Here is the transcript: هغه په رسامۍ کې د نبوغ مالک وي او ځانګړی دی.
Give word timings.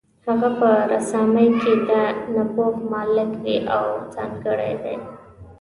هغه 0.27 0.49
په 0.59 0.69
رسامۍ 0.91 1.49
کې 1.61 1.73
د 1.89 1.91
نبوغ 2.35 2.73
مالک 2.91 3.29
وي 3.43 3.57
او 3.75 3.85
ځانګړی 4.13 4.73
دی. 4.83 4.97